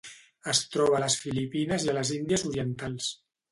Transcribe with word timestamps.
Es 0.53 0.61
troba 0.75 0.97
a 0.99 1.01
les 1.03 1.17
Filipines 1.25 1.87
i 1.89 1.97
les 1.99 2.15
Índies 2.19 2.49
Orientals. 2.53 3.15